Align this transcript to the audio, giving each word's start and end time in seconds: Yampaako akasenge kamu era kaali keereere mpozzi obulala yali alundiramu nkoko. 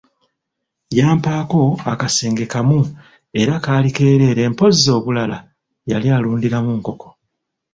Yampaako 0.97 1.61
akasenge 1.91 2.45
kamu 2.53 2.79
era 3.41 3.55
kaali 3.65 3.89
keereere 3.97 4.43
mpozzi 4.51 4.87
obulala 4.97 5.37
yali 5.91 6.07
alundiramu 6.17 6.71
nkoko. 6.79 7.07